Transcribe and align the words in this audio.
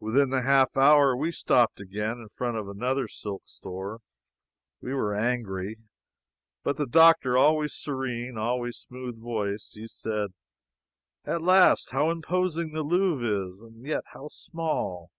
Within 0.00 0.30
the 0.30 0.40
half 0.44 0.74
hour 0.78 1.14
we 1.14 1.30
stopped 1.30 1.78
again 1.78 2.12
in 2.12 2.28
front 2.34 2.56
of 2.56 2.70
another 2.70 3.06
silk 3.06 3.42
store. 3.44 4.00
We 4.80 4.94
were 4.94 5.14
angry; 5.14 5.76
but 6.62 6.78
the 6.78 6.86
doctor 6.86 7.32
was 7.32 7.40
always 7.42 7.74
serene, 7.74 8.38
always 8.38 8.78
smooth 8.78 9.20
voiced. 9.20 9.74
He 9.74 9.88
said: 9.88 10.32
"At 11.26 11.42
last! 11.42 11.90
How 11.90 12.08
imposing 12.08 12.70
the 12.72 12.82
Louvre 12.82 13.50
is, 13.50 13.60
and 13.60 13.84
yet 13.84 14.04
how 14.14 14.28
small! 14.28 15.10